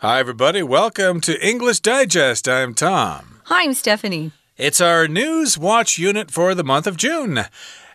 [0.00, 0.62] Hi, everybody.
[0.62, 2.48] Welcome to English Digest.
[2.48, 3.40] I'm Tom.
[3.46, 4.30] Hi, I'm Stephanie.
[4.56, 7.40] It's our News Watch unit for the month of June.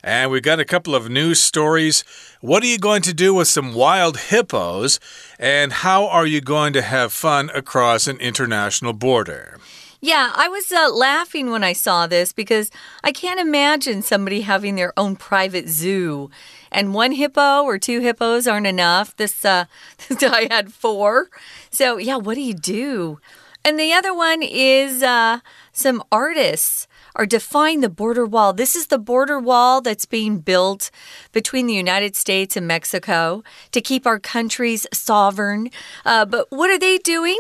[0.03, 2.03] And we've got a couple of news stories.
[2.41, 4.99] What are you going to do with some wild hippos?
[5.39, 9.57] And how are you going to have fun across an international border?
[10.01, 12.69] Yeah, I was uh, laughing when I saw this because
[13.05, 16.29] I can't imagine somebody having their own private zoo.
[16.73, 19.15] And one hippo or two hippos aren't enough.
[19.15, 19.65] This, uh,
[20.07, 21.29] this guy had four.
[21.69, 23.19] So, yeah, what do you do?
[23.65, 25.39] And the other one is uh,
[25.71, 28.51] some artists are defying the border wall.
[28.51, 30.91] This is the border wall that's being built
[31.31, 35.69] between the United States and Mexico to keep our countries sovereign.
[36.05, 37.39] Uh, but what are they doing?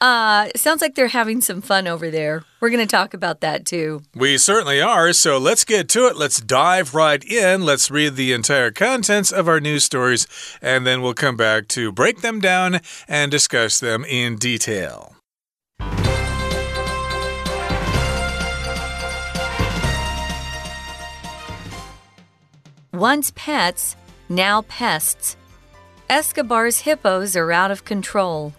[0.00, 2.42] Uh, sounds like they're having some fun over there.
[2.60, 4.02] We're going to talk about that too.
[4.14, 5.12] We certainly are.
[5.12, 6.16] So let's get to it.
[6.16, 7.66] Let's dive right in.
[7.66, 10.26] Let's read the entire contents of our news stories,
[10.62, 15.16] and then we'll come back to break them down and discuss them in detail.
[22.92, 23.96] Once pets,
[24.28, 25.36] now pests.
[26.08, 28.52] Escobar's hippos are out of control.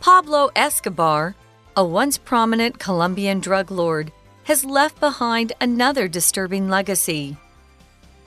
[0.00, 1.34] Pablo Escobar,
[1.76, 4.12] a once prominent Colombian drug lord,
[4.44, 7.36] has left behind another disturbing legacy.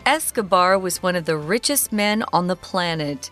[0.05, 3.29] Escobar was one of the richest men on the planet,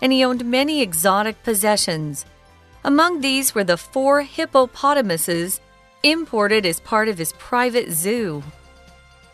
[0.00, 2.24] and he owned many exotic possessions.
[2.84, 5.60] Among these were the four hippopotamuses
[6.04, 8.44] imported as part of his private zoo.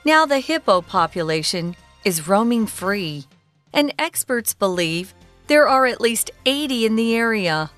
[0.06, 3.26] Now the hippo population is roaming free,
[3.74, 5.12] and experts believe
[5.48, 7.70] there are at least 80 in the area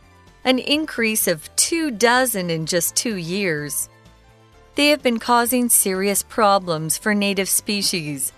[0.45, 3.89] an increase of two dozen in just two years.
[4.75, 8.33] They have been causing serious problems for native species.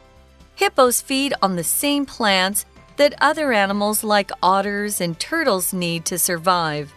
[0.54, 6.18] Hippos feed on the same plants that other animals like otters and turtles need to
[6.18, 6.92] survive.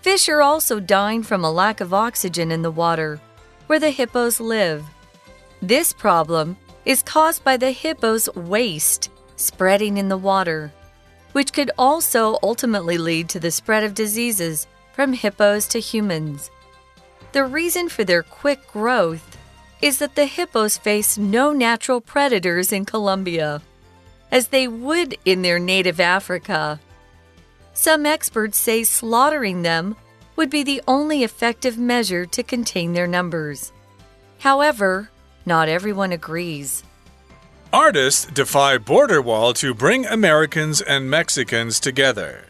[0.00, 3.20] Fish are also dying from a lack of oxygen in the water
[3.66, 4.84] where the hippos live.
[5.60, 10.72] This problem is caused by the hippo's waste spreading in the water
[11.32, 16.50] which could also ultimately lead to the spread of diseases from hippos to humans.
[17.32, 19.38] The reason for their quick growth
[19.80, 23.62] is that the hippos face no natural predators in Colombia,
[24.30, 26.78] as they would in their native Africa.
[27.74, 29.96] Some experts say slaughtering them
[30.36, 33.72] would be the only effective measure to contain their numbers.
[34.38, 35.10] However,
[35.46, 36.84] not everyone agrees.
[37.72, 42.44] Artists defy border wall to bring Americans and Mexicans together.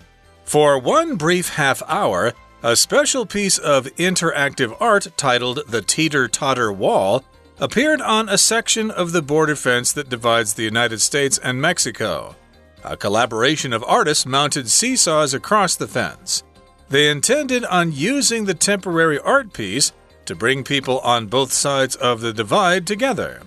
[0.44, 6.72] For one brief half hour, a special piece of interactive art titled The Teeter Totter
[6.72, 7.24] Wall
[7.60, 12.34] appeared on a section of the border fence that divides the United States and Mexico.
[12.82, 16.42] A collaboration of artists mounted seesaws across the fence.
[16.88, 19.92] They intended on using the temporary art piece
[20.24, 23.42] to bring people on both sides of the divide together.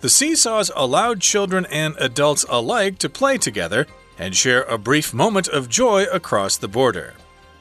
[0.00, 3.86] The seesaws allowed children and adults alike to play together
[4.18, 7.14] and share a brief moment of joy across the border.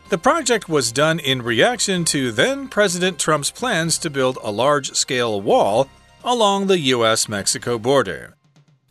[0.09, 4.91] The project was done in reaction to then President Trump's plans to build a large
[4.93, 5.89] scale wall
[6.23, 8.35] along the US Mexico border.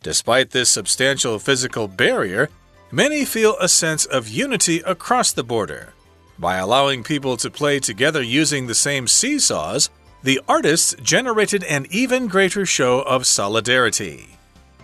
[0.01, 2.49] Despite this substantial physical barrier,
[2.91, 5.93] many feel a sense of unity across the border.
[6.37, 9.89] By allowing people to play together using the same seesaws,
[10.21, 14.37] the artists generated an even greater show of solidarity.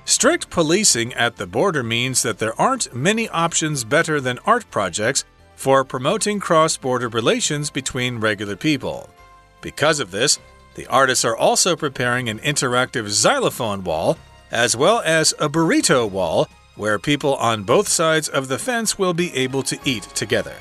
[0.05, 5.25] Strict policing at the border means that there aren't many options better than art projects
[5.55, 9.09] for promoting cross border relations between regular people.
[9.61, 10.39] Because of this,
[10.75, 14.17] the artists are also preparing an interactive xylophone wall
[14.51, 19.13] as well as a burrito wall where people on both sides of the fence will
[19.13, 20.55] be able to eat together.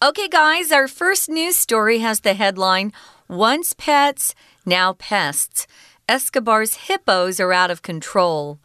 [0.00, 2.92] Okay, guys, our first news story has the headline
[3.26, 4.32] Once Pets,
[4.64, 5.66] Now Pests.
[6.08, 8.60] Escobar's hippos are out of control.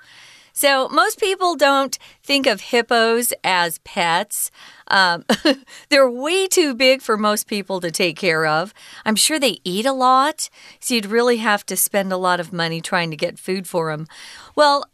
[0.53, 4.51] So, most people don't think of hippos as pets.
[4.89, 5.25] Um,
[5.89, 8.71] they're way too big for most people to take care of.
[9.03, 12.53] I'm sure they eat a lot, so you'd really have to spend a lot of
[12.53, 14.05] money trying to get food for them.
[14.55, 14.85] Well,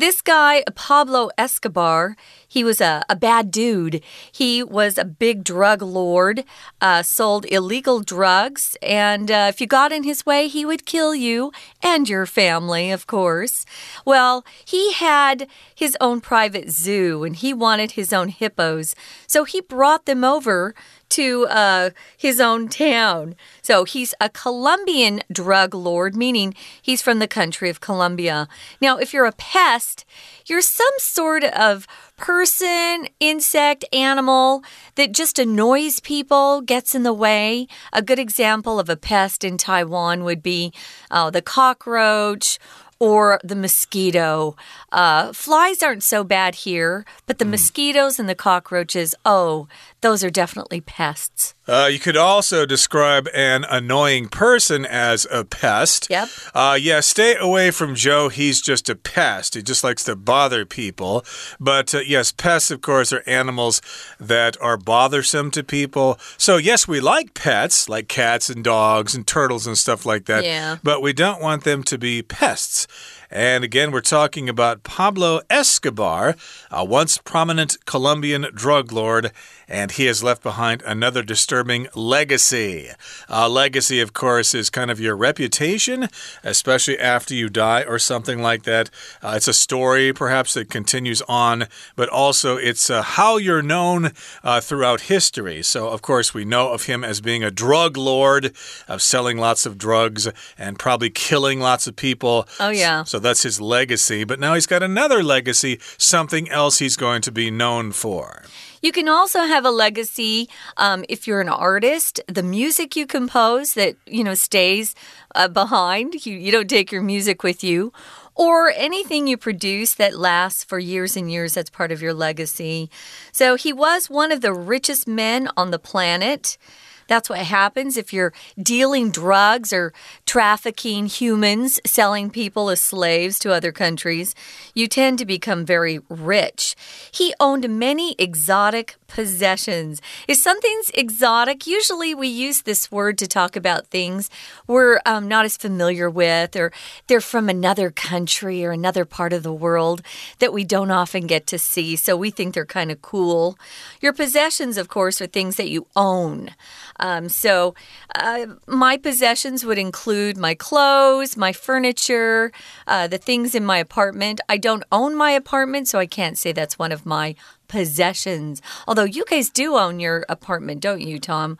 [0.00, 4.02] this guy, Pablo Escobar, he was a, a bad dude.
[4.30, 6.44] He was a big drug lord,
[6.80, 11.14] uh, sold illegal drugs, and uh, if you got in his way, he would kill
[11.14, 11.52] you
[11.82, 13.64] and your family, of course.
[14.04, 18.94] Well, he had his own private zoo and he wanted his own hippos,
[19.26, 20.74] so he brought them over
[21.14, 23.34] to uh, his own town.
[23.62, 28.48] So he's a Colombian drug lord, meaning he's from the country of Colombia.
[28.80, 30.04] Now, if you're a pest,
[30.46, 34.62] you're some sort of person, insect, animal
[34.94, 37.66] that just annoys people, gets in the way.
[37.92, 40.72] A good example of a pest in Taiwan would be
[41.10, 42.58] uh, the cockroach
[43.04, 44.56] or the mosquito.
[44.90, 47.50] Uh, flies aren't so bad here, but the mm.
[47.50, 49.68] mosquitoes and the cockroaches, oh,
[50.00, 51.54] those are definitely pests.
[51.66, 56.08] Uh, you could also describe an annoying person as a pest.
[56.10, 56.28] Yep.
[56.54, 58.28] Uh, yeah, stay away from Joe.
[58.28, 59.54] He's just a pest.
[59.54, 61.24] He just likes to bother people.
[61.58, 63.80] But uh, yes, pests, of course, are animals
[64.20, 66.18] that are bothersome to people.
[66.36, 70.44] So, yes, we like pets, like cats and dogs and turtles and stuff like that.
[70.44, 70.76] Yeah.
[70.82, 72.86] But we don't want them to be pests.
[73.30, 76.36] And again, we're talking about Pablo Escobar,
[76.70, 79.32] a once prominent Colombian drug lord,
[79.68, 82.90] and he has left behind another disturbing legacy.
[83.28, 86.08] A legacy, of course, is kind of your reputation,
[86.42, 88.90] especially after you die or something like that.
[89.22, 91.66] Uh, it's a story, perhaps, that continues on,
[91.96, 94.12] but also it's uh, how you're known
[94.42, 95.62] uh, throughout history.
[95.62, 98.54] So, of course, we know of him as being a drug lord,
[98.88, 100.28] of selling lots of drugs
[100.58, 102.46] and probably killing lots of people.
[102.60, 103.04] Oh, yeah.
[103.04, 104.24] So that's his legacy.
[104.24, 108.44] But now he's got another legacy, something else he's going to be known for.
[108.84, 110.46] You can also have a legacy
[110.76, 112.20] um, if you're an artist.
[112.28, 114.94] The music you compose that you know stays
[115.34, 116.26] uh, behind.
[116.26, 117.94] You you don't take your music with you.
[118.34, 122.90] Or anything you produce that lasts for years and years, that's part of your legacy.
[123.32, 126.58] So he was one of the richest men on the planet.
[127.06, 129.92] That's what happens if you're dealing drugs or
[130.26, 134.34] trafficking humans, selling people as slaves to other countries.
[134.74, 136.76] You tend to become very rich.
[137.12, 140.02] He owned many exotic possessions.
[140.26, 144.30] If something's exotic, usually we use this word to talk about things
[144.66, 146.72] we're um, not as familiar with, or
[147.06, 150.02] they're from another country or another part of the world
[150.38, 151.96] that we don't often get to see.
[151.96, 153.58] So we think they're kind of cool.
[154.00, 156.50] Your possessions, of course, are things that you own.
[157.00, 157.74] Um, so
[158.14, 162.52] uh, my possessions would include my clothes, my furniture,
[162.86, 164.40] uh, the things in my apartment.
[164.48, 167.34] I don't own my apartment, so I can't say that's one of my
[167.68, 168.62] possessions.
[168.86, 171.58] Although you guys do own your apartment, don't you, Tom?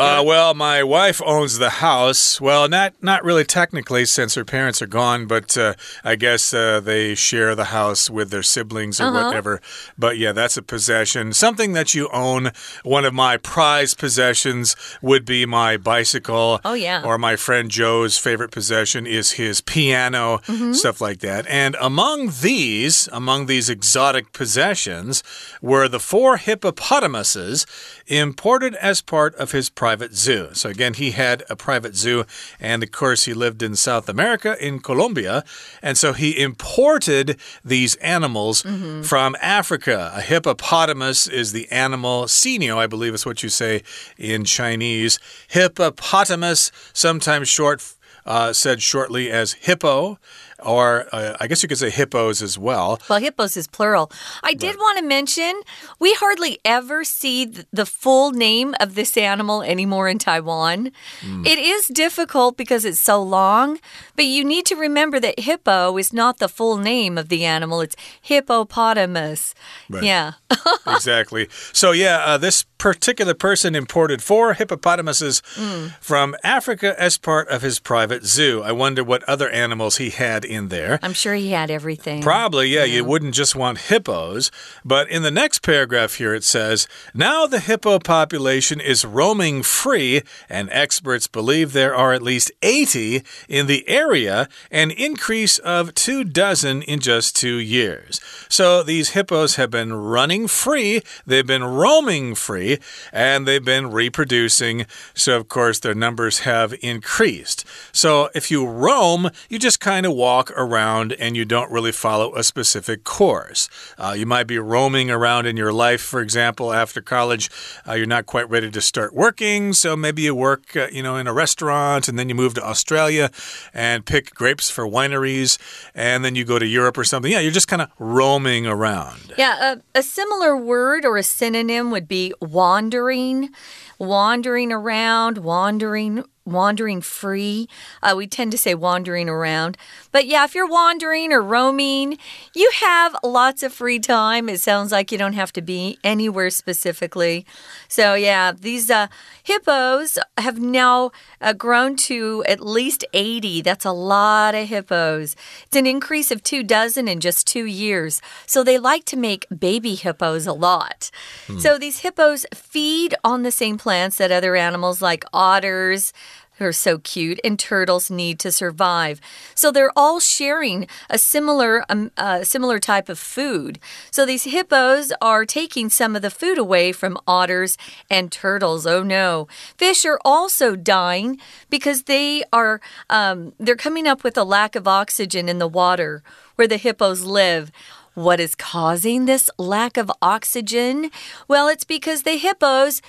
[0.00, 2.40] Uh, well, my wife owns the house.
[2.40, 6.80] Well, not not really technically, since her parents are gone, but uh, I guess uh,
[6.80, 9.24] they share the house with their siblings or -huh.
[9.24, 9.60] whatever.
[9.98, 12.52] But yeah, that's a possession, something that you own.
[12.82, 16.60] One of my prized possessions would be my bicycle.
[16.64, 17.04] Oh yeah.
[17.04, 20.74] Or my friend Joe's favorite possession is his piano, mm -hmm.
[20.74, 21.46] stuff like that.
[21.48, 25.22] And among these, among these exotic possessions,
[25.60, 27.66] were the four hippopotamuses
[28.10, 30.48] imported as part of his private zoo.
[30.52, 32.24] So, again, he had a private zoo,
[32.58, 35.44] and of course, he lived in South America, in Colombia,
[35.80, 39.04] and so he imported these animals mm -hmm.
[39.04, 40.12] from Africa.
[40.14, 43.82] A hippopotamus is the animal, senio, I believe is what you say
[44.18, 45.18] in Chinese.
[45.48, 47.82] Hippopotamus, sometimes short.
[48.26, 50.18] Uh, said shortly as hippo
[50.64, 53.00] or uh, I guess you could say hippos as well.
[53.08, 54.10] Well, hippos is plural.
[54.42, 55.60] I did want to mention
[55.98, 60.92] we hardly ever see the full name of this animal anymore in Taiwan.
[61.20, 61.46] Mm.
[61.46, 63.78] It is difficult because it's so long,
[64.16, 67.80] but you need to remember that hippo is not the full name of the animal,
[67.80, 69.54] it's hippopotamus.
[69.88, 70.04] Right.
[70.04, 70.32] Yeah.
[70.86, 71.48] exactly.
[71.72, 75.92] So, yeah, uh, this particular person imported four hippopotamuses mm.
[76.00, 78.62] from Africa as part of his private zoo.
[78.62, 80.98] I wonder what other animals he had in there.
[81.02, 82.22] I'm sure he had everything.
[82.22, 82.96] Probably, yeah, yeah.
[82.96, 84.50] You wouldn't just want hippos.
[84.84, 90.22] But in the next paragraph here, it says Now the hippo population is roaming free,
[90.48, 96.24] and experts believe there are at least 80 in the area, an increase of two
[96.24, 98.20] dozen in just two years.
[98.48, 102.78] So these hippos have been running free, they've been roaming free,
[103.12, 104.86] and they've been reproducing.
[105.14, 107.64] So, of course, their numbers have increased.
[107.92, 111.92] So if you roam, you just kind of walk walk around and you don't really
[111.92, 113.68] follow a specific course.
[113.98, 117.50] Uh, you might be roaming around in your life, for example, after college,
[117.86, 121.16] uh, you're not quite ready to start working, so maybe you work, uh, you know,
[121.16, 123.30] in a restaurant and then you move to Australia
[123.74, 125.58] and pick grapes for wineries,
[125.94, 127.30] and then you go to Europe or something.
[127.30, 129.34] Yeah, you're just kind of roaming around.
[129.36, 133.50] Yeah, a, a similar word or a synonym would be wandering
[133.98, 137.68] wandering around, wandering wandering free.
[138.02, 139.76] Uh, we tend to say wandering around.
[140.12, 142.18] But yeah, if you're wandering or roaming,
[142.54, 144.48] you have lots of free time.
[144.48, 147.46] It sounds like you don't have to be anywhere specifically.
[147.88, 149.08] So yeah, these uh,
[149.42, 153.62] hippos have now uh, grown to at least 80.
[153.62, 155.36] That's a lot of hippos.
[155.66, 158.20] It's an increase of two dozen in just two years.
[158.46, 161.10] So they like to make baby hippos a lot.
[161.46, 161.58] Hmm.
[161.58, 166.12] So these hippos feed on the same plants that other animals like otters,
[166.60, 169.18] who are so cute, and turtles need to survive.
[169.54, 173.78] So they're all sharing a similar, um, uh, similar type of food.
[174.10, 177.78] So these hippos are taking some of the food away from otters
[178.10, 178.86] and turtles.
[178.86, 179.48] Oh no!
[179.78, 181.38] Fish are also dying
[181.70, 186.22] because they are um, they're coming up with a lack of oxygen in the water
[186.56, 187.72] where the hippos live.
[188.14, 191.10] What is causing this lack of oxygen?
[191.48, 193.00] Well, it's because the hippos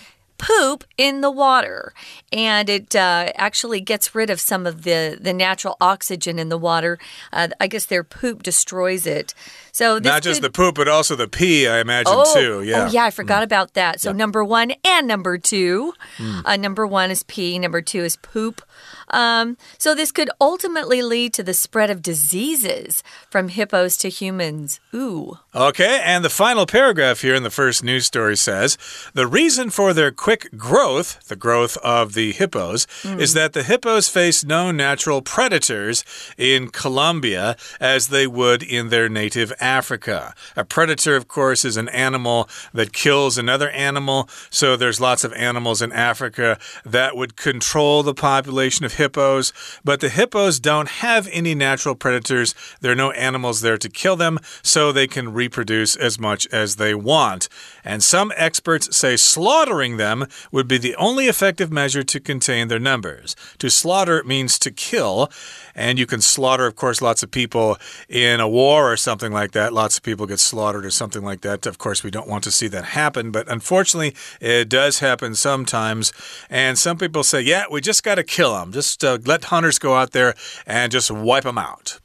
[0.42, 1.94] poop in the water,
[2.34, 6.58] and it uh, actually gets rid of some of the the natural oxygen in the
[6.58, 6.98] water.
[7.32, 9.36] Uh, I guess their poop destroys it.
[9.72, 10.52] So not just could...
[10.52, 11.68] the poop, but also the pee.
[11.68, 12.64] I imagine oh, too.
[12.64, 12.88] Yeah.
[12.88, 13.46] Oh yeah, I forgot mm.
[13.46, 14.02] about that.
[14.02, 14.18] So yeah.
[14.18, 15.94] number one and number two.
[16.18, 16.42] Mm.
[16.44, 17.60] Uh, number one is pee.
[17.60, 18.64] Number two is poop.
[19.10, 24.80] Um, so this could ultimately lead to the spread of diseases from hippos to humans.
[24.94, 25.38] Ooh.
[25.54, 28.78] Okay, and the final paragraph here in the first news story says
[29.14, 33.20] the reason for their quick growth, the growth of the hippos, mm.
[33.20, 36.06] is that the hippos face no natural predators
[36.38, 40.34] in Colombia as they would in their native Africa.
[40.56, 44.30] A predator, of course, is an animal that kills another animal.
[44.50, 49.52] So there's lots of animals in Africa that would control the population of hippos,
[49.84, 52.56] but the hippos don't have any natural predators.
[52.80, 56.76] There are no animals there to kill them, so they can reproduce as much as
[56.76, 57.50] they want.
[57.84, 62.80] And some experts say slaughtering them would be the only effective measure to contain their
[62.92, 63.36] numbers.
[63.58, 65.32] To slaughter means to kill,
[65.74, 69.52] and you can slaughter, of course, lots of people in a war or something like
[69.52, 69.74] that.
[69.74, 71.66] Lots of people get slaughtered or something like that.
[71.66, 76.14] Of course, we don't want to see that happen, but unfortunately, it does happen sometimes.
[76.50, 78.72] And some people say, yeah, we just got to kill them.
[78.72, 80.36] Just uh, let hunters go out there
[80.68, 82.00] and just wipe them out.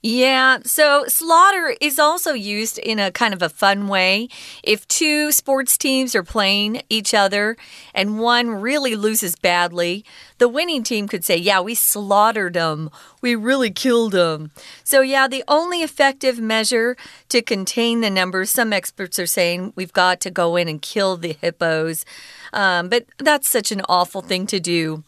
[0.00, 4.28] Yeah, so slaughter is also used in a kind of a fun way.
[4.62, 7.56] If two sports teams are playing each other
[7.92, 10.04] and one really loses badly,
[10.38, 12.90] the winning team could say, Yeah, we slaughtered them.
[13.22, 14.52] We really killed them.
[14.84, 16.96] So, yeah, the only effective measure
[17.30, 21.16] to contain the numbers, some experts are saying we've got to go in and kill
[21.16, 22.04] the hippos.
[22.52, 25.02] Um, but that's such an awful thing to do.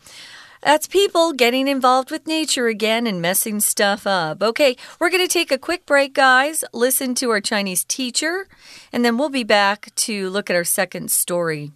[0.62, 4.41] That's people getting involved with nature again and messing stuff up.
[4.41, 6.63] Okay, we're going to take a quick break, guys.
[6.74, 8.48] Listen to our Chinese teacher,
[8.91, 11.74] and then we'll be back to look at our second story.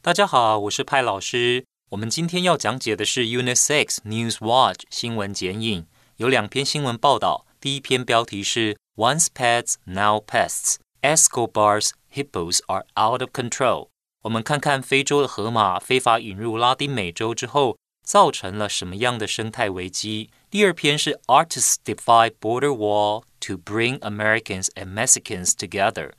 [0.00, 1.64] 大家好，我是派老师。
[1.90, 7.46] 我们今天要讲解的是 Unit Six News Watch 新闻剪影，有两篇新闻报道。
[7.60, 10.76] 第一篇标题是 Once pets, now pests.
[11.02, 13.88] Escobar's hippos are out of control.
[14.27, 20.29] 我们看看非洲的河马非法引入拉丁美洲之后，造成了什么样的生态危机？
[20.49, 26.11] 第二篇是 Artists defy border wall to bring Americans and Mexicans together。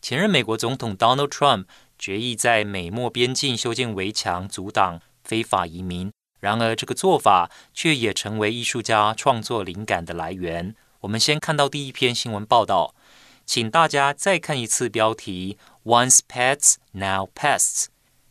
[0.00, 1.64] 前任美国总统 Donald Trump
[1.98, 6.12] 决意在美墨边境修建围墙，阻挡非法移民。
[6.38, 10.76] 然而，这个做法却也成为艺术家创作灵感的来源。
[11.00, 12.94] 我们先看到第一篇新闻报道，
[13.48, 15.56] 请大家再看一次标题。
[15.82, 17.86] Once pets, now pests。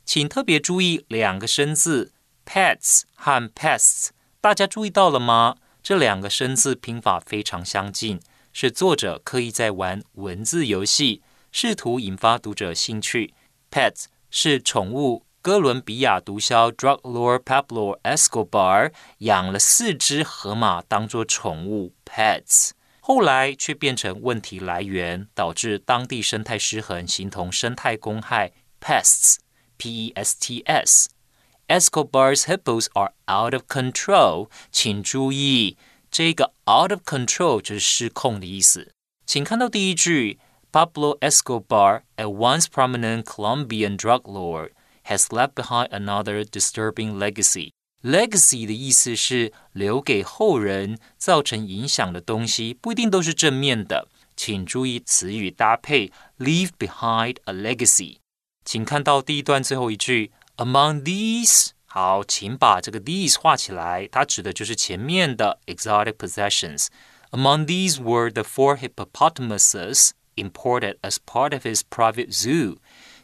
[0.05, 2.13] 请特别注意两个生字
[2.45, 4.09] pets 和 pests，
[4.39, 5.55] 大家注意到了吗？
[5.81, 8.19] 这两个生字拼法非常相近，
[8.53, 13.33] 是作者刻意在玩文字游戏，试图引发读者兴趣。
[13.71, 22.69] Pets 是宠物，哥伦比亚毒枭 drug lord Pablo Escobar 养了四只河马当做宠物 pets。
[23.06, 34.48] 后来却变成问题来源，导致当地生态失衡，形同生态公害 （pests，p e s t s）。Escobar's hippos are out of control。
[34.70, 35.76] 请注意，
[36.10, 38.92] 这个 out of control 就是失控的意思。
[39.26, 40.38] 请看到第一句：
[40.70, 44.70] Pablo Escobar, a once prominent Colombian drug lord,
[45.04, 47.70] has left behind another disturbing legacy.
[48.03, 54.07] Legacy 的意思是留给后人造成影响的东西，不一定都是正面的。
[54.35, 58.17] 请注意词语搭配，leave behind a legacy。
[58.63, 66.87] 请看到第一段最后一句，Among these，好，请把这个 these 画起来，它指的就是前面的 exotic possessions。
[67.31, 72.77] Among these were the four hippopotamuses imported as part of his private zoo。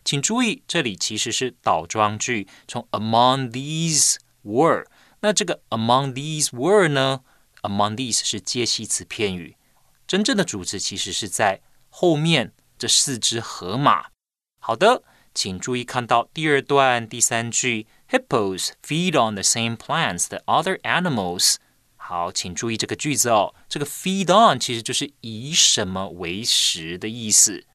[0.03, 4.85] 请注意，这里其实是倒装句，从 among these were。
[5.21, 7.21] 那这个 among these were 呢
[7.61, 9.55] ？among these 是介系词片语，
[10.05, 14.07] 真正的主旨其实是在后面这四只河马。
[14.59, 21.55] 好的，请注意看到第二段第三句，hippos feed on the same plants that other animals。
[21.95, 23.55] 好，请注意这个句子哦。
[23.69, 27.65] 这个 feed on 其实就是以什么为食的意思。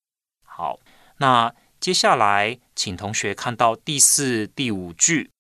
[0.45, 0.81] 好，
[1.17, 5.31] 那接下来请同学看到第四、第五句。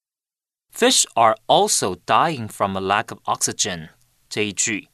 [0.73, 3.89] Fish are also dying from a lack of oxygen.
[4.29, 4.89] 这一句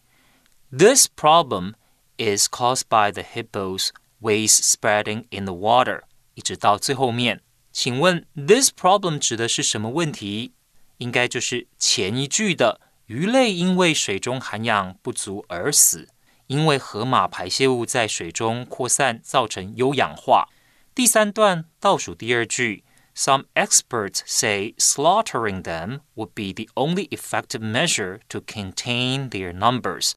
[0.70, 1.74] ，This problem
[2.16, 3.90] is caused by the hippo's
[4.20, 6.02] waste spreading in the water。
[6.34, 10.52] 一直到最后面，请问 this problem 指的是什么问题？
[10.98, 16.08] 应该就是前一句的鱼类因为水中含氧不足而死，
[16.46, 20.48] 因为河马排泄物在水中扩散，造成优养化。
[20.94, 22.84] 第三段倒数第二句。
[23.15, 30.13] ，Some experts say slaughtering them would be the only effective measure to contain their numbers。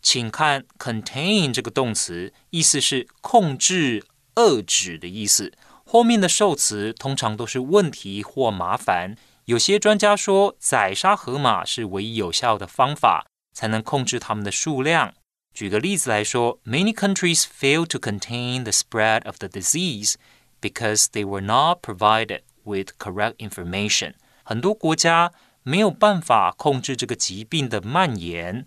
[0.00, 4.04] 请看 contain 这个动词，意思是控制、
[4.36, 5.52] 遏制的意思。
[5.84, 9.16] 后面的受词通常都是问题或麻烦。
[9.46, 15.14] 有些专家说，宰杀河马是唯一有效的方法，才能控制它们的数量。
[15.54, 20.14] 举个例子来说，Many countries fail to contain the spread of the disease
[20.62, 24.14] because they were not provided with correct information。
[24.44, 28.64] 很多国家没有办法控制这个疾病的蔓延，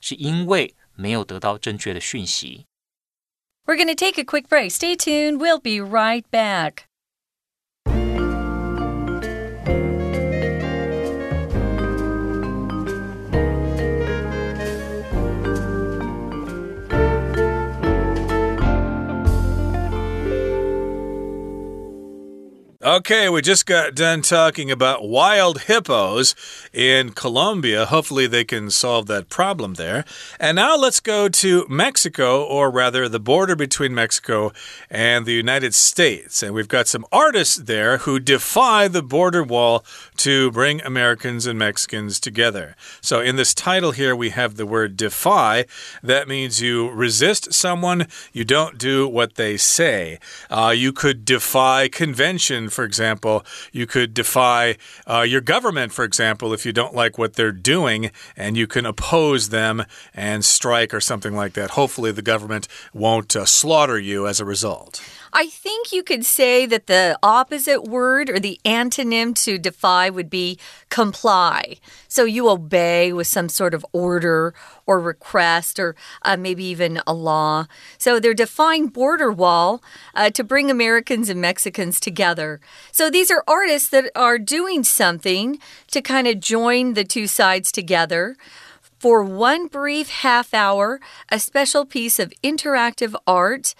[0.00, 2.66] 是因为没有得到正确的讯息。
[3.64, 4.70] We're going to take a quick break.
[4.70, 5.38] Stay tuned.
[5.38, 6.84] We'll be right back.
[22.87, 26.33] Okay, we just got done talking about wild hippos
[26.71, 27.85] in Colombia.
[27.85, 30.05] Hopefully, they can solve that problem there.
[30.39, 34.53] And now let's go to Mexico, or rather, the border between Mexico
[34.89, 36.41] and the United States.
[36.41, 39.83] And we've got some artists there who defy the border wall
[40.19, 42.77] to bring Americans and Mexicans together.
[43.01, 45.65] So, in this title here, we have the word defy.
[46.01, 50.19] That means you resist someone, you don't do what they say.
[50.49, 53.43] Uh, you could defy convention for example.
[53.71, 58.11] You could defy uh, your government, for example, if you don't like what they're doing,
[58.35, 61.71] and you can oppose them and strike or something like that.
[61.71, 65.01] Hopefully, the government won't uh, slaughter you as a result.
[65.39, 70.31] I think you could say that the opposite word or the antonym to defy would
[70.31, 70.57] be
[70.89, 71.75] comply.
[72.07, 74.55] So you obey with some sort of order
[74.87, 77.67] or request or uh, maybe even a law.
[77.99, 79.83] So they're defying border wall
[80.15, 82.59] uh, to bring Americans and Mexicans together.
[82.91, 85.59] So these are artists that are doing something
[85.91, 88.37] to kind of join the two sides together
[88.97, 93.75] for one brief half hour, a special piece of interactive art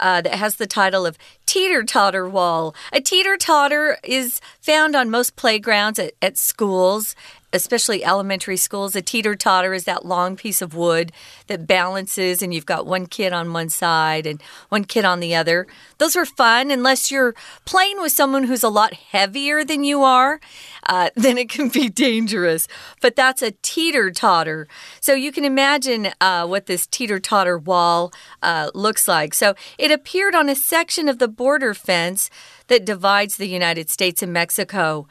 [0.00, 2.74] uh, that has the title of Teeter Totter Wall.
[2.92, 7.14] A teeter totter is found on most playgrounds at, at schools
[7.52, 11.12] especially elementary schools, a teeter totter is that long piece of wood
[11.48, 15.34] that balances, and you've got one kid on one side and one kid on the
[15.34, 15.66] other.
[15.98, 17.34] Those are fun unless you're
[17.64, 20.40] playing with someone who's a lot heavier than you are,
[20.86, 22.68] uh, then it can be dangerous.
[23.00, 24.68] But that's a teeter totter.
[25.00, 29.34] So you can imagine uh, what this teeter totter wall uh, looks like.
[29.34, 32.30] So it appeared on a section of the border fence
[32.68, 35.06] that divides the United States and Mexico.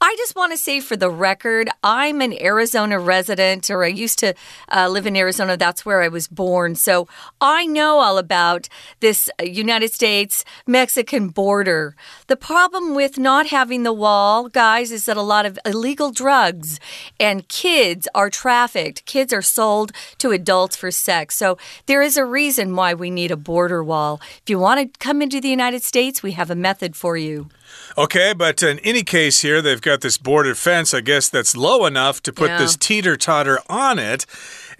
[0.00, 4.18] I just want to say for the record, I'm an Arizona resident, or I used
[4.20, 4.34] to
[4.74, 5.56] uh, live in Arizona.
[5.56, 6.74] That's where I was born.
[6.74, 7.08] So
[7.40, 8.68] I know all about
[9.00, 11.94] this uh, United States Mexican border.
[12.26, 16.80] The problem with not having the wall, guys, is that a lot of illegal drugs
[17.18, 19.04] and kids are trafficked.
[19.06, 21.36] Kids are sold to adults for sex.
[21.36, 24.20] So there is a reason why we need a border wall.
[24.42, 27.48] If you want to come into the United States, we have a method for you.
[27.96, 31.86] Okay, but in any case, here they've got this boarded fence, I guess that's low
[31.86, 32.58] enough to put yeah.
[32.58, 34.26] this teeter totter on it.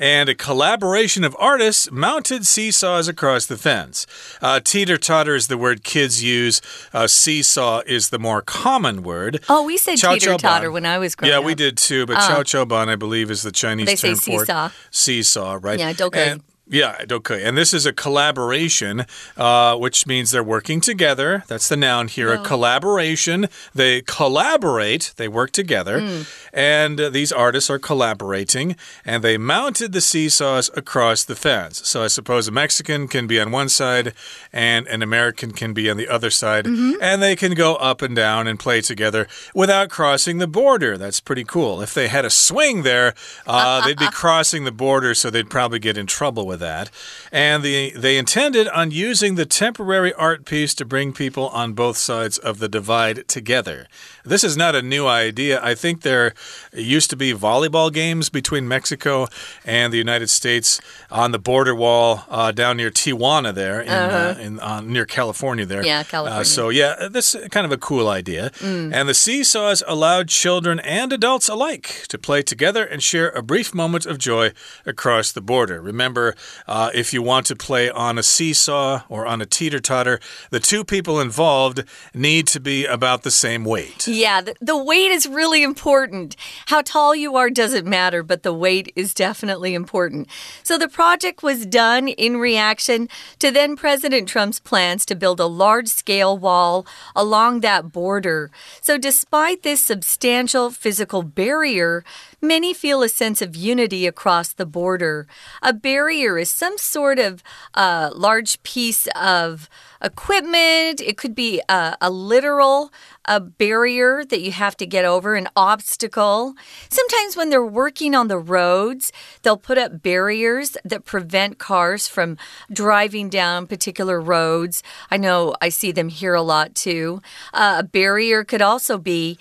[0.00, 4.06] And a collaboration of artists mounted seesaws across the fence.
[4.40, 6.62] Uh, teeter totter is the word kids use.
[6.94, 9.44] Uh, seesaw is the more common word.
[9.50, 11.42] Oh, we said teeter totter when I was growing yeah, up.
[11.42, 12.06] Yeah, we did too.
[12.06, 14.68] But uh, chow chow ban, I believe, is the Chinese they term say seesaw.
[14.68, 15.78] for seesaw, right?
[15.78, 16.38] Yeah, don't go.
[16.70, 17.42] Yeah, okay.
[17.42, 19.04] And this is a collaboration,
[19.36, 21.42] uh, which means they're working together.
[21.48, 22.32] That's the noun here.
[22.32, 23.48] A collaboration.
[23.74, 26.00] They collaborate, they work together.
[26.00, 26.48] Mm.
[26.52, 31.88] And uh, these artists are collaborating, and they mounted the seesaws across the fence.
[31.88, 34.14] So I suppose a Mexican can be on one side,
[34.52, 37.02] and an American can be on the other side, mm -hmm.
[37.02, 40.96] and they can go up and down and play together without crossing the border.
[40.96, 41.82] That's pretty cool.
[41.82, 43.14] If they had a swing there,
[43.46, 46.90] uh, they'd be crossing the border, so they'd probably get in trouble with that.
[47.32, 51.96] And the, they intended on using the temporary art piece to bring people on both
[51.96, 53.88] sides of the divide together.
[54.24, 55.60] This is not a new idea.
[55.62, 56.34] I think there
[56.72, 59.26] used to be volleyball games between Mexico
[59.64, 64.10] and the United States on the border wall uh, down near Tijuana, there in, uh
[64.10, 64.36] -huh.
[64.36, 65.66] uh, in uh, near California.
[65.66, 66.44] There, yeah, California.
[66.44, 68.50] so yeah, this is kind of a cool idea.
[68.60, 68.94] Mm.
[68.94, 73.74] And the seesaws allowed children and adults alike to play together and share a brief
[73.74, 74.52] moment of joy
[74.86, 75.80] across the border.
[75.82, 76.34] Remember,
[76.66, 80.60] uh, if you want to play on a seesaw or on a teeter totter, the
[80.60, 81.84] two people involved
[82.14, 84.06] need to be about the same weight.
[84.06, 86.36] Yeah, the, the weight is really important.
[86.66, 90.28] How tall you are doesn't matter, but the weight is definitely important.
[90.62, 93.08] So the project was done in reaction
[93.38, 98.50] to then President Trump's plans to build a large scale wall along that border.
[98.80, 102.04] So, despite this substantial physical barrier,
[102.40, 105.26] many feel a sense of unity across the border.
[105.62, 107.42] A barrier is some sort of
[107.74, 109.68] uh, large piece of
[110.02, 111.00] equipment.
[111.00, 112.90] It could be a, a literal
[113.26, 116.54] a barrier that you have to get over, an obstacle.
[116.88, 122.36] Sometimes when they're working on the roads, they'll put up barriers that prevent cars from
[122.72, 124.82] driving down particular roads.
[125.12, 127.20] I know I see them here a lot too.
[127.54, 129.38] Uh, a barrier could also be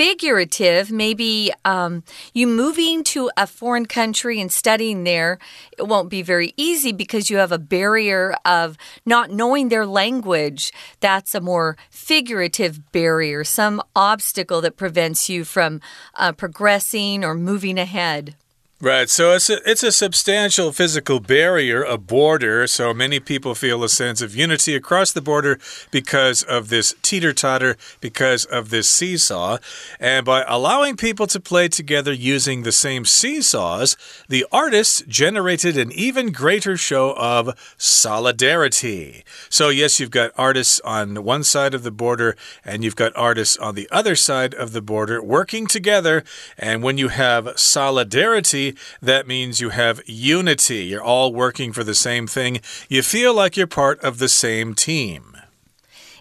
[0.00, 5.38] figurative, maybe um, you moving to a foreign country and studying there,
[5.76, 10.72] it won't be very easy because you have a barrier of not knowing their language.
[11.00, 15.82] That's a more figurative barrier, some obstacle that prevents you from
[16.14, 18.36] uh, progressing or moving ahead.
[18.82, 22.66] Right, so it's a, it's a substantial physical barrier, a border.
[22.66, 25.58] So many people feel a sense of unity across the border
[25.90, 29.58] because of this teeter totter, because of this seesaw.
[30.00, 33.98] And by allowing people to play together using the same seesaws,
[34.30, 39.24] the artists generated an even greater show of solidarity.
[39.50, 43.58] So, yes, you've got artists on one side of the border, and you've got artists
[43.58, 46.24] on the other side of the border working together.
[46.56, 48.69] And when you have solidarity,
[49.00, 50.84] that means you have unity.
[50.84, 52.60] You're all working for the same thing.
[52.88, 55.39] You feel like you're part of the same team.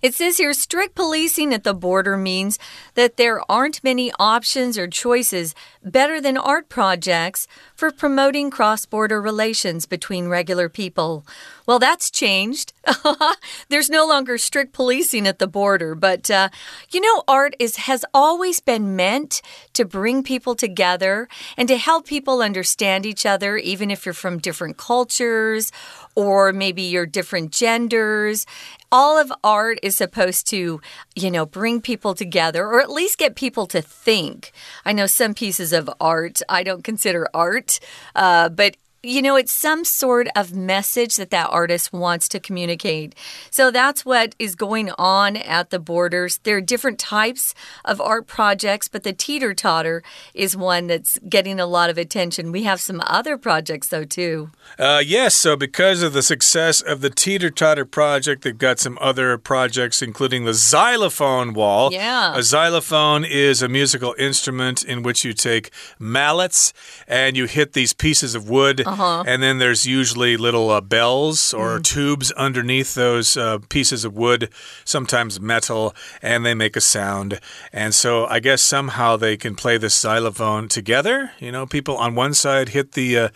[0.01, 2.59] It says here strict policing at the border means
[2.95, 9.21] that there aren't many options or choices better than art projects for promoting cross border
[9.21, 11.25] relations between regular people.
[11.65, 12.73] Well, that's changed.
[13.69, 16.49] There's no longer strict policing at the border, but uh,
[16.91, 19.41] you know, art is has always been meant
[19.73, 24.39] to bring people together and to help people understand each other, even if you're from
[24.39, 25.71] different cultures
[26.15, 28.45] or maybe you're different genders.
[28.91, 30.81] All of art is supposed to,
[31.15, 34.51] you know, bring people together or at least get people to think.
[34.83, 37.79] I know some pieces of art I don't consider art,
[38.15, 43.15] uh, but you know, it's some sort of message that that artist wants to communicate.
[43.49, 46.39] So that's what is going on at the borders.
[46.43, 51.59] There are different types of art projects, but the teeter totter is one that's getting
[51.59, 52.51] a lot of attention.
[52.51, 54.51] We have some other projects, though, too.
[54.77, 58.97] Uh, yes, so because of the success of the teeter totter project, they've got some
[58.99, 61.93] other projects, including the xylophone wall.
[61.93, 62.35] Yeah.
[62.35, 66.73] A xylophone is a musical instrument in which you take mallets
[67.07, 68.83] and you hit these pieces of wood.
[68.89, 69.23] Uh -huh.
[69.27, 71.83] And then there's usually little uh, bells or mm.
[71.83, 74.49] tubes underneath those uh, pieces of wood,
[74.83, 77.39] sometimes metal, and they make a sound.
[77.73, 81.31] And so I guess somehow they can play the xylophone together.
[81.39, 83.29] You know, people on one side hit the uh,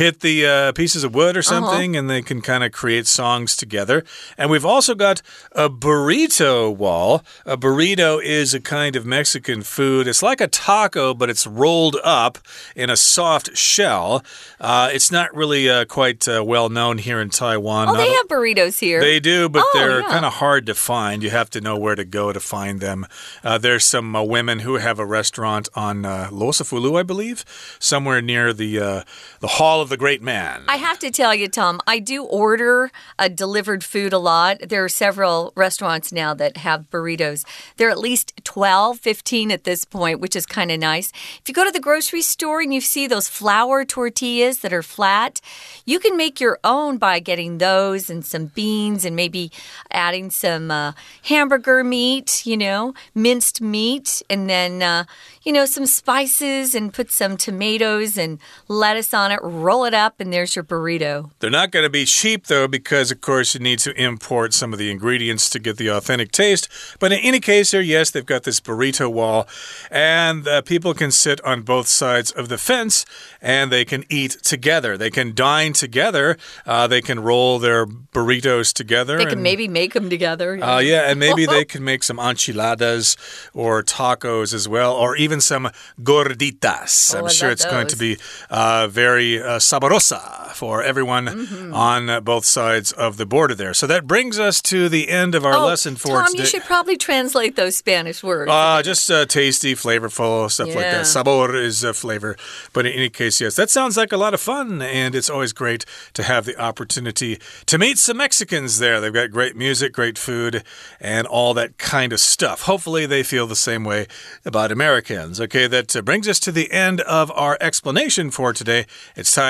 [0.00, 1.60] hit the uh, pieces of wood or uh-huh.
[1.60, 1.98] something, uh -huh.
[1.98, 4.02] and they can kind of create songs together.
[4.38, 7.22] And we've also got a burrito wall.
[7.44, 10.06] A burrito is a kind of Mexican food.
[10.06, 12.38] It's like a taco, but it's rolled up
[12.74, 14.22] in a soft shell.
[14.60, 17.88] Uh, it's not really uh, quite uh, well known here in Taiwan.
[17.88, 19.00] Oh, not they have burritos here.
[19.00, 20.14] They do, but oh, they're yeah.
[20.14, 21.22] kind of hard to find.
[21.22, 23.06] You have to know where to go to find them.
[23.44, 27.38] Uh, there's some women who have a restaurant on uh, Losafulu, I believe,
[27.78, 29.04] somewhere near the
[29.40, 30.62] the Hall of the great man.
[30.68, 34.68] I have to tell you, Tom, I do order a delivered food a lot.
[34.68, 37.44] There are several restaurants now that have burritos.
[37.76, 41.10] There are at least 12, 15 at this point, which is kind of nice.
[41.40, 44.82] If you go to the grocery store and you see those flour tortillas that are
[44.82, 45.40] flat,
[45.84, 49.50] you can make your own by getting those and some beans and maybe
[49.90, 50.92] adding some uh,
[51.24, 55.04] hamburger meat, you know, minced meat, and then, uh,
[55.42, 60.20] you know, some spices and put some tomatoes and lettuce on it, roll it up,
[60.20, 61.30] and there's your burrito.
[61.40, 64.72] They're not going to be cheap, though, because, of course, you need to import some
[64.72, 66.68] of the ingredients to get the authentic taste.
[66.98, 69.48] But in any case, here, yes, they've got this burrito wall,
[69.90, 73.04] and uh, people can sit on both sides of the fence
[73.40, 74.96] and they can eat together.
[74.96, 76.36] They can dine together.
[76.66, 79.18] Uh, they can roll their burritos together.
[79.18, 80.56] They can maybe make them together.
[80.56, 80.74] Yeah.
[80.74, 83.16] Uh, yeah, and maybe they can make some enchiladas
[83.54, 85.70] or tacos as well, or even some
[86.02, 87.14] gorditas.
[87.14, 87.72] Oh, I'm sure it's those.
[87.72, 88.16] going to be
[88.50, 91.74] uh, very sabrosa for everyone mm -hmm.
[91.74, 93.74] on both sides of the border there.
[93.74, 96.38] So that brings us to the end of our oh, lesson for Tom, today.
[96.40, 98.50] you should probably translate those Spanish words.
[98.50, 100.76] Uh, just uh, tasty, flavorful, stuff yeah.
[100.76, 101.06] like that.
[101.06, 102.36] Sabor is a flavor.
[102.72, 105.52] But in any case, yes, that sounds like a lot of fun, and it's always
[105.52, 109.00] great to have the opportunity to meet some Mexicans there.
[109.00, 110.62] They've got great music, great food,
[111.00, 112.62] and all that kind of stuff.
[112.62, 114.06] Hopefully, they feel the same way
[114.44, 115.40] about Americans.
[115.40, 118.86] Okay, that uh, brings us to the end of our explanation for today.
[119.16, 119.49] It's time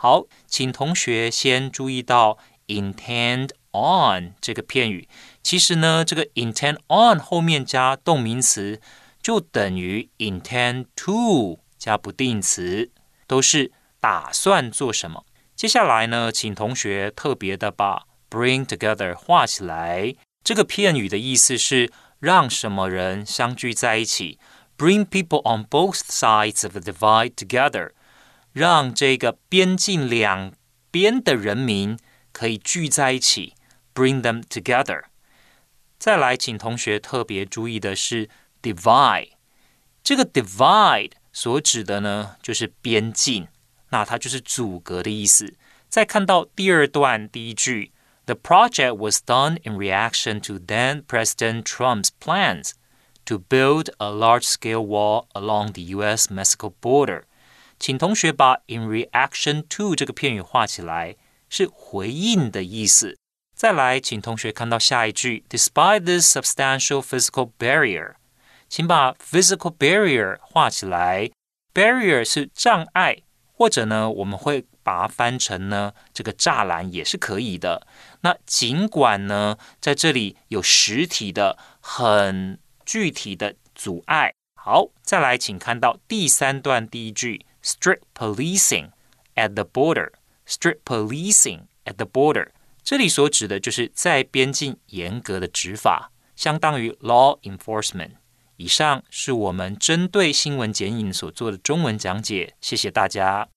[0.00, 5.08] 好，请同学先注意到 intend on 这个片语。
[5.42, 8.80] 其实呢，这个 intend on 后面加动名词，
[9.20, 12.92] 就等于 intend to 加不定词，
[13.26, 15.24] 都是打算做什么。
[15.56, 20.14] 接下来呢，请同学特别的把 bring together 画起来。
[20.44, 24.38] 这个片语的意思是让什么人相聚在一起
[24.76, 27.90] ，bring people on both sides of the divide together，
[28.57, 30.53] 让这个边境两
[30.91, 31.97] 边的人民
[32.31, 33.53] 可以聚在一起，
[33.93, 35.03] bring them together。
[35.97, 38.29] 再来，请同学特别注意的是
[38.61, 39.31] divide，
[40.03, 43.47] 这个 divide 所指的呢就是边境，
[43.89, 45.55] 那它就是阻隔的意思。
[45.89, 47.91] 再看到第二段第一句。
[48.25, 52.71] The project was done in reaction to then President Trump's plans
[53.25, 57.23] to build a large scale wall along the US Mexico border.
[57.78, 61.16] 请同学把 in reaction to 这个片语画起来，
[61.48, 63.16] 是回应的意思。
[63.54, 68.14] 再来，请同学看到下一句，Despite this substantial physical barrier，
[68.68, 71.30] 请把 physical barrier 画起来。
[71.74, 73.18] barrier 是障碍，
[73.52, 77.86] 或者呢，我们会把它翻成呢，这个栅栏也是可以的。
[78.20, 84.32] 那尽管呢，在这里有实体的、很具体的阻碍。
[84.54, 88.91] 好，再来，请看到第三段第一句 ：strict policing
[89.35, 92.49] at the border。strict policing at the border，
[92.83, 98.11] 这里所指的就是在边境严格的执法，相当于 law enforcement。
[98.57, 103.47] 以上是我们针对新闻剪影所做的中文讲解，谢谢大家。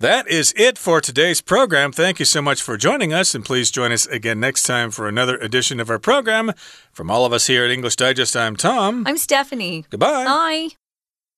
[0.00, 1.92] That is it for today's program.
[1.92, 5.06] Thank you so much for joining us, and please join us again next time for
[5.06, 6.54] another edition of our program.
[6.92, 9.04] From all of us here at English Digest, I'm Tom.
[9.06, 9.84] I'm Stephanie.
[9.90, 10.24] Goodbye.
[10.24, 10.79] Bye.